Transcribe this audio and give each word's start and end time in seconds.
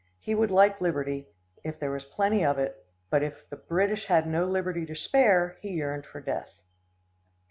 He 0.19 0.33
would 0.33 0.49
like 0.49 0.81
liberty, 0.81 1.27
if 1.63 1.79
there 1.79 1.91
was 1.91 2.05
plenty 2.05 2.43
of 2.43 2.57
it; 2.57 2.87
but 3.11 3.21
if 3.21 3.47
the 3.51 3.55
British 3.55 4.07
had 4.07 4.25
no 4.27 4.45
liberty 4.47 4.83
to 4.87 4.95
spare, 4.95 5.59
he 5.61 5.69
yearned 5.73 6.07
for 6.07 6.19
death. 6.19 6.55